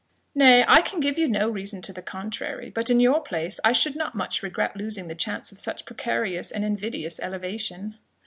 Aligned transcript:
"Nay, 0.33 0.65
I 0.67 0.81
can 0.81 0.99
give 0.99 1.19
you 1.19 1.27
no 1.27 1.47
reason 1.47 1.79
to 1.83 1.93
the 1.93 2.01
contrary; 2.01 2.71
but 2.71 2.89
in 2.89 2.99
your 2.99 3.21
place 3.21 3.59
I 3.63 3.71
should 3.71 3.95
not 3.95 4.15
much 4.15 4.41
regret 4.41 4.75
losing 4.75 5.07
the 5.07 5.13
chance 5.13 5.51
of 5.51 5.59
such 5.59 5.85
precarious 5.85 6.49
and 6.49 6.65
invidious 6.65 7.19
elevation." 7.19 7.99